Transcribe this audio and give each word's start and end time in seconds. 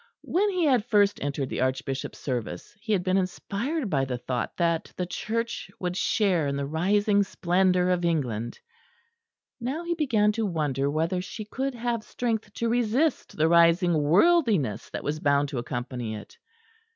When 0.23 0.49
he 0.49 0.65
had 0.65 0.83
first 0.87 1.19
entered 1.21 1.49
the 1.49 1.61
Archbishop's 1.61 2.17
service 2.17 2.75
he 2.81 2.91
had 2.91 3.03
been 3.03 3.17
inspired 3.17 3.87
by 3.91 4.03
the 4.05 4.17
thought 4.17 4.57
that 4.57 4.91
the 4.97 5.05
Church 5.05 5.69
would 5.79 5.95
share 5.95 6.47
in 6.47 6.55
the 6.55 6.65
rising 6.65 7.21
splendour 7.21 7.89
of 7.91 8.03
England; 8.03 8.59
now 9.59 9.83
he 9.83 9.93
began 9.93 10.31
to 10.31 10.45
wonder 10.47 10.89
whether 10.89 11.21
she 11.21 11.45
could 11.45 11.75
have 11.75 12.01
strength 12.03 12.51
to 12.55 12.67
resist 12.67 13.37
the 13.37 13.47
rising 13.47 13.93
worldliness 13.93 14.89
that 14.89 15.03
was 15.03 15.19
bound 15.19 15.49
to 15.49 15.59
accompany 15.59 16.15
it. 16.15 16.35